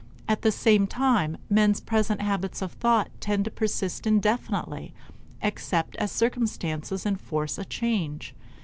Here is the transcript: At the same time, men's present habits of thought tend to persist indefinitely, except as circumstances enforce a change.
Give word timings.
At 0.27 0.41
the 0.41 0.51
same 0.51 0.87
time, 0.87 1.37
men's 1.47 1.79
present 1.79 2.23
habits 2.23 2.63
of 2.63 2.71
thought 2.71 3.11
tend 3.19 3.45
to 3.45 3.51
persist 3.51 4.07
indefinitely, 4.07 4.95
except 5.43 5.95
as 5.97 6.11
circumstances 6.11 7.05
enforce 7.05 7.59
a 7.59 7.65
change. 7.65 8.33